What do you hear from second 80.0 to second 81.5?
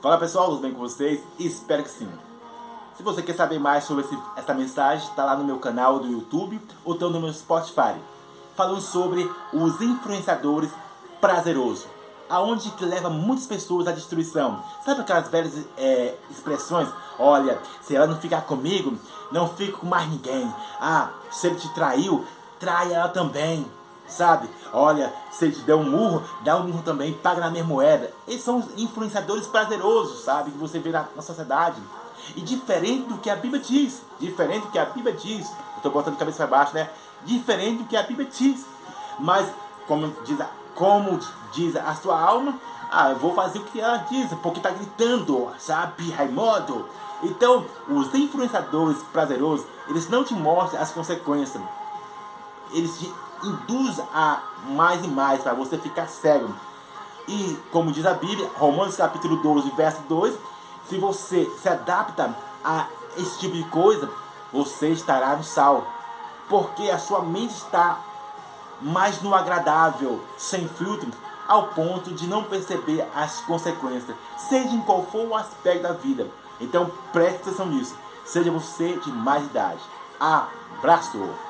Abraço!